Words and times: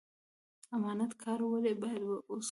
امانت 0.75 1.11
کاره 1.21 1.45
ولې 1.51 1.73
باید 1.81 2.01
اوسو؟ 2.03 2.35